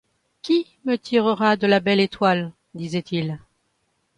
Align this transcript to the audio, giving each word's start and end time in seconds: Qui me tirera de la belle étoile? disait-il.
Qui 0.41 0.65
me 0.83 0.95
tirera 0.95 1.55
de 1.57 1.67
la 1.67 1.79
belle 1.79 1.99
étoile? 1.99 2.53
disait-il. 2.73 3.37